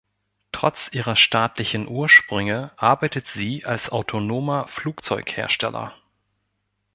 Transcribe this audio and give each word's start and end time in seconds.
Trotz 0.51 0.91
ihrer 0.93 1.15
staatlichen 1.15 1.87
Ursprünge 1.87 2.71
arbeitet 2.75 3.27
sie 3.27 3.65
als 3.65 3.91
autonomer 3.91 4.67
Flugzeughersteller. 4.67 5.95